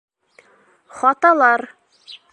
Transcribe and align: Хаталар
Хаталар 0.97 1.61